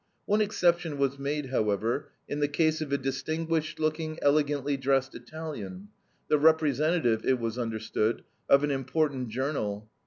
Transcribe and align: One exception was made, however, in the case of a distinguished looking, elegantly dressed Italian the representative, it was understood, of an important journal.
One 0.25 0.41
exception 0.41 0.97
was 0.97 1.19
made, 1.19 1.51
however, 1.51 2.09
in 2.27 2.39
the 2.39 2.47
case 2.47 2.81
of 2.81 2.91
a 2.91 2.97
distinguished 2.97 3.79
looking, 3.79 4.17
elegantly 4.23 4.75
dressed 4.75 5.13
Italian 5.13 5.89
the 6.27 6.39
representative, 6.39 7.23
it 7.23 7.37
was 7.39 7.59
understood, 7.59 8.23
of 8.49 8.63
an 8.63 8.71
important 8.71 9.29
journal. 9.29 9.91